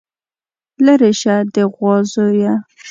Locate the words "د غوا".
1.53-1.95